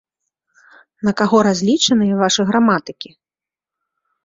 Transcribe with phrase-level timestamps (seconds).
[1.07, 3.09] На каго разлічаныя вашы граматыкі?